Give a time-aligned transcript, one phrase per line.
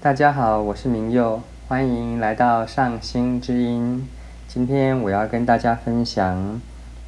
[0.00, 4.08] 大家好，我是明佑，欢迎来到上星之音。
[4.46, 6.60] 今天我要跟大家分享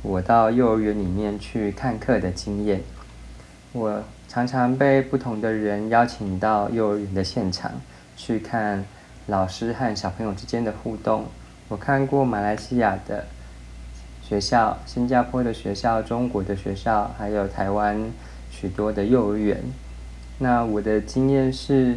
[0.02, 2.80] 我到幼儿园里面去看课的经验。
[3.70, 7.70] 我常常被不同的人邀请到幼儿园的现场
[8.16, 8.84] 去看
[9.28, 11.26] 老师和小朋友之间的互动。
[11.68, 13.24] 我看过马来西亚的
[14.20, 18.10] 学校、新加坡的学校、中国的学校，还有台湾
[18.50, 19.62] 许多的幼儿园。
[20.38, 21.96] 那我的经验是，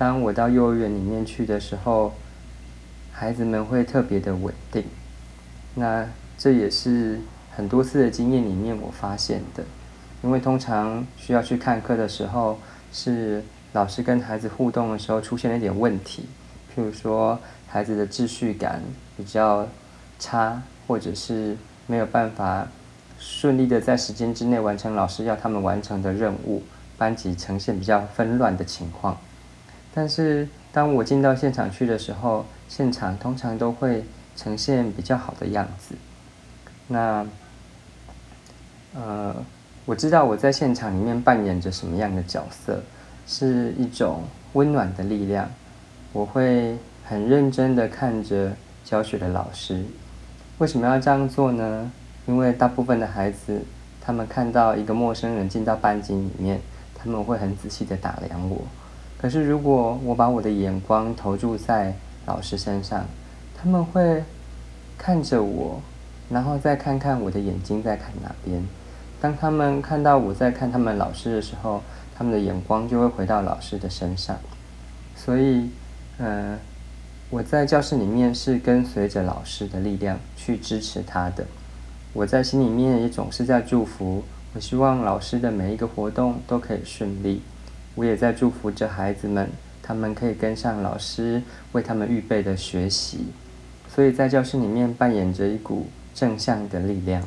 [0.00, 2.14] 当我到幼儿园里面去的时候，
[3.12, 4.82] 孩子们会特别的稳定。
[5.74, 6.06] 那
[6.38, 7.20] 这也是
[7.54, 9.62] 很多次的经验里面我发现的。
[10.22, 12.58] 因为通常需要去看课的时候，
[12.90, 16.24] 是老师跟孩子互动的时候出现了一点问题，
[16.74, 17.38] 譬如说
[17.68, 18.80] 孩子的秩序感
[19.18, 19.68] 比较
[20.18, 21.54] 差，或者是
[21.86, 22.66] 没有办法
[23.18, 26.62] 顺利的在时间之内完成老师要他们完成的任务，
[26.96, 29.18] 班级呈现比较纷乱的情况。
[29.94, 34.04] 但是当我进到现场去的时候，现场通常都会
[34.36, 35.94] 呈现比较好的样子。
[36.88, 37.26] 那，
[38.94, 39.34] 呃。
[39.86, 42.80] 我知道我在现场里面扮演着什么样的角色，
[43.26, 45.50] 是一种温暖的力量。
[46.12, 48.52] 我会很认真的看着
[48.84, 49.82] 教学的老师。
[50.58, 51.90] 为什么要这样做呢？
[52.26, 53.62] 因为大部分的孩子，
[54.00, 56.60] 他们看到一个陌生人进到班级里面，
[56.94, 58.58] 他们会很仔细的打量我。
[59.20, 63.04] 可是如果我把我的眼光投注在老师身上，
[63.54, 64.24] 他们会
[64.96, 65.82] 看着我，
[66.30, 68.64] 然后再看看我的眼睛在看哪边。
[69.20, 71.82] 当他们看到我在看他们老师的时候，
[72.16, 74.38] 他们的眼光就会回到老师的身上。
[75.14, 75.68] 所以，
[76.16, 76.58] 嗯，
[77.28, 81.44] 我在教室里面是跟随着老师的力量去支持他的。
[82.14, 87.42] 我在心里面也总是在祝福，我希望老师的每一个活动都可以顺利。
[87.94, 89.48] 我也在祝福着孩子们，
[89.82, 93.26] 他们可以跟上老师为他们预备的学习。
[93.88, 97.22] 所以在教室里面扮演着一股正向的力量。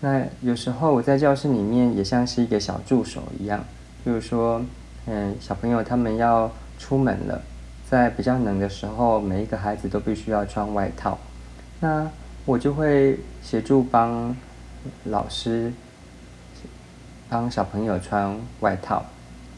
[0.00, 3.64] 那有时候我在教室里面也像是一个小助手一样，
[4.04, 4.64] 比如说，
[5.06, 7.42] 嗯，小朋友他们要出门了，
[7.88, 11.18] 在比较冷的时候，每一个孩子都必须要穿外套，
[11.80, 12.08] 那
[12.44, 14.34] 我就会协助帮
[15.04, 15.72] 老师
[17.28, 19.04] 帮小朋友穿外套。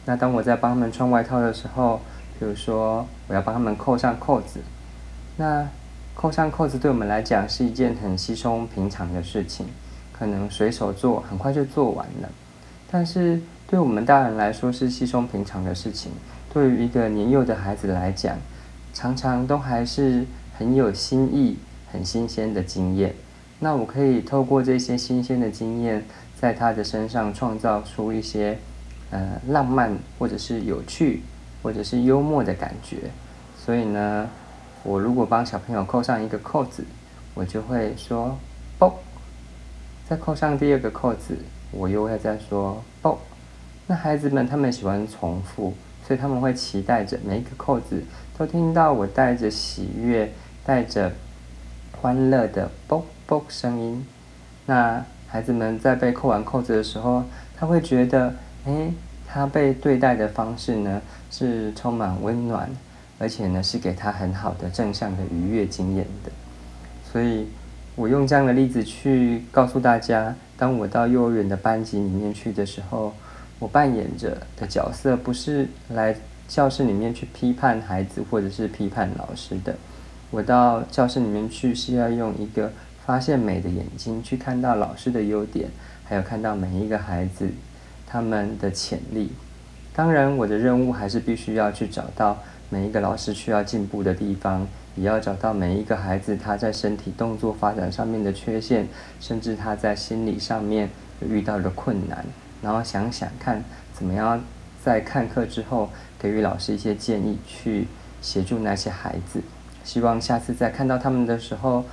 [0.05, 1.99] 那当我在帮他们穿外套的时候，
[2.39, 4.59] 比如说我要帮他们扣上扣子，
[5.37, 5.67] 那
[6.13, 9.65] 扣上扣子对我们来讲是一件很稀松平常的事情。
[10.17, 12.29] 可能随手做，很快就做完了。
[12.89, 16.09] 但是对我们大人来说是稀松平常的事情，
[16.53, 18.37] 对于一个年幼的孩子来讲，
[18.93, 20.25] 常常都还是
[20.57, 21.57] 很有新意、
[21.91, 23.13] 很新鲜的经验。
[23.59, 26.05] 那我可以透过这些新鲜的经验，
[26.39, 28.57] 在他的身上创造出一些
[29.11, 31.21] 呃浪漫，或者是有趣，
[31.61, 32.97] 或者是幽默的感觉。
[33.57, 34.29] 所以呢，
[34.83, 36.83] 我如果帮小朋友扣上一个扣子，
[37.33, 38.37] 我就会说
[38.77, 38.99] “啵”。
[40.07, 41.37] 再扣上第二个扣子，
[41.71, 43.19] 我又会再说“啵”。
[43.87, 45.73] 那孩子们他们喜欢重复，
[46.07, 48.03] 所以他们会期待着每一个扣子
[48.37, 50.31] 都听到我带着喜悦、
[50.65, 51.11] 带着
[52.01, 54.05] 欢乐的“啵啵”声音。
[54.67, 57.23] 那孩子们在被扣完扣子的时候，
[57.57, 58.33] 他会觉得，
[58.65, 58.91] 哎，
[59.27, 62.69] 他被对待的方式呢是充满温暖，
[63.19, 66.31] 而且呢是给他很好的正向的愉悦经验的，
[67.11, 67.47] 所以。
[67.97, 73.13] 我用这样的例子去告诉大家：，当我到幼儿园的班级里面去的时候，
[73.57, 76.13] 我扮演着的角色不是来
[76.45, 79.73] 教室里面去批判孩子或者是批判老师的。
[80.29, 82.69] 我到教室里面去是要用一个
[83.05, 85.69] 发现美的眼睛去看到老师的优点，
[86.03, 87.47] 还有看到每一个孩子
[88.07, 89.31] 他们的潜力。
[89.93, 92.37] 当然，我的任务还是必须要去找到
[92.69, 94.67] 每一个老师需要进步的地方。
[94.97, 98.87] 也要找到每一个孩子他在身体动作发展上面的缺陷，
[99.19, 100.89] 甚至他在心理上面
[101.19, 102.23] 遇到的困难，
[102.61, 103.61] 然后想想看
[103.93, 104.41] 怎么样
[104.81, 107.89] 在看课之后给予老师一些建议，去
[108.21, 109.41] 协助那些孩子。
[109.83, 111.83] 希望下次再看到他们的时候，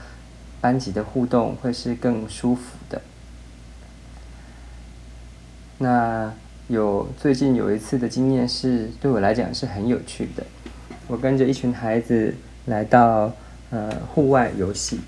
[0.60, 3.02] 班级的互动会是更舒服的。
[5.82, 6.32] 那
[6.68, 10.42] 有最近有一次的经验是对我来讲是很有趣的，
[11.08, 12.34] 我跟着一群孩子。
[12.66, 13.32] 来到
[13.70, 15.00] 呃户外游戏，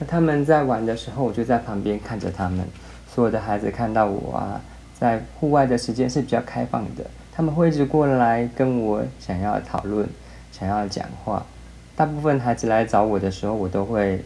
[0.00, 2.66] 那他们在玩的时候，我就在旁边看着他们。
[3.14, 4.60] 所有的孩子看到我啊，
[4.98, 10.04] 在户外的时间是比较开放的，他们会一直过来跟我想要讨论、
[10.50, 11.46] 想要讲话。
[11.94, 14.24] 大部分孩子来找我的时候，我都会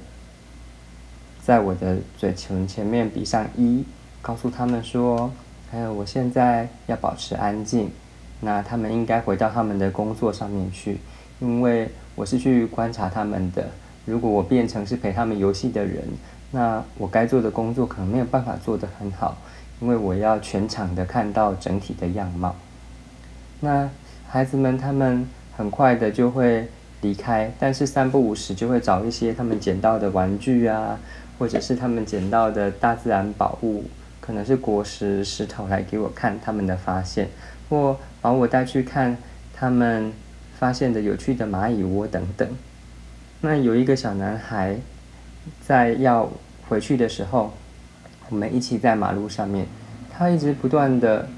[1.43, 3.85] 在我的嘴唇前面比上一，
[4.23, 5.31] 告诉他们说
[5.75, 7.91] ：“还有我现在要保持安静，
[8.39, 10.99] 那他们应该回到他们的工作上面去，
[11.41, 13.67] 因为我是去观察他们的。
[14.05, 16.05] 如果我变成是陪他们游戏的人，
[16.53, 19.37] 那我该做的工作可能没有办法做得很好，
[19.81, 22.55] 因为我要全场的看到整体的样貌。
[23.59, 23.91] 那
[24.29, 25.27] 孩子们他们
[25.57, 26.69] 很快的就会
[27.01, 31.01] 离开，但是三不五时就会找一些他们捡到的玩具啊，
[31.37, 33.83] 或者是他们捡到的大自然宝物，
[34.25, 37.29] 可能是果实、石头来给我看他们的发现，
[37.69, 39.19] 或把我带去看
[39.53, 40.11] 他们
[40.59, 42.49] 发现的有趣的蚂蚁窝等等。
[43.43, 44.79] 那有一个小男孩，
[45.61, 46.33] 在要
[46.67, 47.53] 回去的时候，
[48.31, 49.67] 我们一起在马路上面，
[50.11, 51.29] 他一直不断的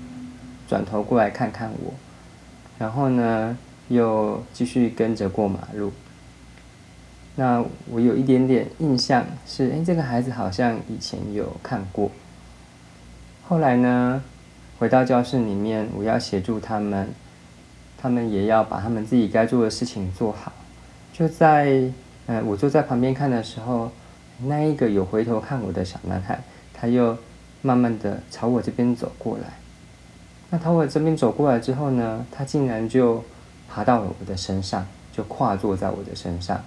[0.69, 1.93] 转头过来看看我，
[2.79, 5.93] 然后呢，又继续跟着过马路。
[7.35, 12.13] 那我有一点点印象是，哎，这个孩子好像以前有看过。
[13.49, 14.21] 后来呢，
[14.77, 17.09] 回到教室里面，我要协助他们，
[17.97, 20.53] 他们也要把他们自己该做的事情做好。
[21.13, 21.89] 就在，
[22.27, 23.93] 呃，我坐在旁边看的时候，
[24.41, 26.43] 那一个有回头看我的小男孩，
[26.75, 27.17] 他又
[27.63, 29.45] 慢慢的朝我这边走过来。
[30.51, 33.23] 那朝我这边走过来之后呢，他竟然就
[33.69, 36.61] 爬到了我的身上，就跨坐在我的身上。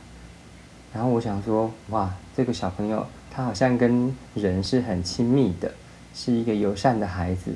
[0.94, 5.74] 然后我想说，哇，这个小朋友他好像跟人是很亲密的，
[6.14, 7.54] 是一个友善的孩子。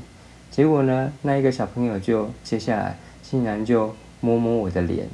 [0.51, 5.07] 结果呢，那一个小朋友就接下来竟然就摸摸我的脸，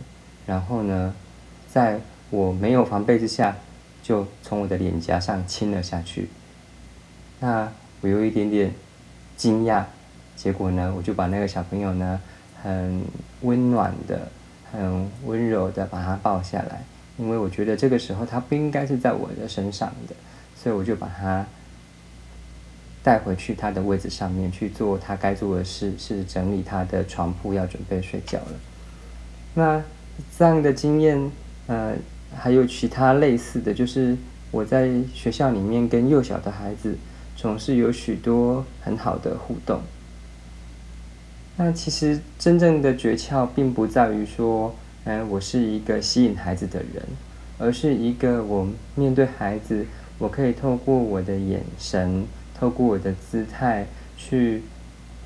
[0.46, 1.14] 然后呢。
[1.72, 2.00] 在
[2.32, 3.56] 我没有防备之下，
[4.02, 6.28] 就从我的脸颊上亲了下去。
[7.40, 7.72] 那
[8.02, 8.74] 我有一点点
[9.38, 9.84] 惊讶，
[10.36, 12.20] 结果呢，我就把那个小朋友呢，
[12.64, 13.04] 很
[13.42, 14.28] 温暖的、
[14.72, 16.84] 很温柔的把他抱下来，
[17.20, 20.16] 因为我觉得这个时候他不应该是在我的身上的，
[20.56, 21.46] 所以我就把他
[23.04, 28.54] 带回去他的位置上面去做他该做的事，是整理他的床铺，要准备睡觉了。
[29.54, 29.84] 那
[30.38, 31.32] 这样的经验。
[31.72, 31.94] 呃，
[32.36, 34.18] 还有其他类似的就是
[34.50, 36.98] 我在学校里面跟幼小的孩子
[37.36, 39.80] 总是有许多很好的互动。
[41.58, 44.74] 那其实真正的诀窍并不在于说，
[45.04, 47.04] 嗯，我是一个吸引孩子的人，
[47.60, 49.86] 而是一个我面对孩子，
[50.18, 52.26] 我可以透过我的眼神，
[52.60, 53.86] 透过我的姿态
[54.18, 54.64] 去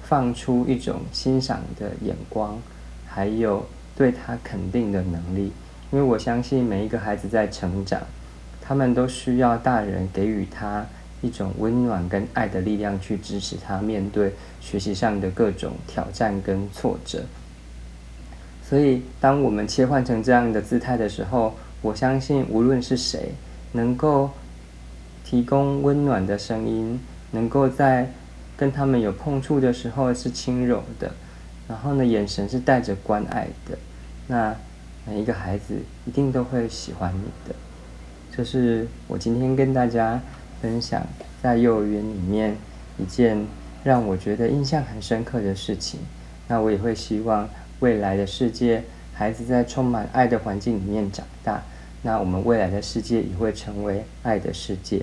[0.04, 2.62] 放出一种欣赏的眼光，
[3.08, 3.66] 还有
[3.96, 5.52] 对他肯定的能力。
[5.92, 8.02] 因为我相信每一个孩子在成长，
[8.62, 10.86] 他们都需要大人给予他
[11.22, 17.24] 一种温暖跟爱的力量，去支持他面对学习上的各种挑战跟挫折。
[18.68, 23.34] 所以，当我们切换成这样的姿态的时候，我相信无论是谁，
[23.74, 24.32] 能够
[25.24, 27.00] 提供温暖的声音，
[27.34, 28.10] 能够在
[28.56, 31.12] 跟他们有碰触的时候是轻柔的，
[31.68, 33.78] 然后呢，眼神是带着关爱的，
[34.28, 34.56] 那。
[35.06, 35.76] 每一个孩子
[36.06, 37.54] 一定都会喜欢你的，
[38.32, 40.18] 这是我今天跟大家
[40.62, 41.06] 分享
[41.42, 42.56] 在幼儿园里面
[42.98, 43.46] 一件
[43.84, 46.00] 让我觉得印象很深刻的事情。
[46.48, 47.50] 那我也会希望
[47.82, 48.82] 未来的世界，
[49.14, 51.62] 孩子在充满爱的环境里面长大，
[52.04, 55.02] 那我们未来的世界也会成为爱的世界。